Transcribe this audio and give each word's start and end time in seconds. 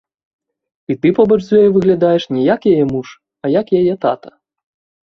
І 0.93 0.95
ты 1.03 1.11
побач 1.19 1.37
з 1.49 1.61
ёй 1.61 1.69
выглядаеш 1.75 2.27
не 2.33 2.41
як 2.53 2.61
яе 2.73 2.85
муж, 2.97 3.07
а 3.45 3.57
як 3.61 3.67
яе 3.83 3.93
тата. 4.09 4.29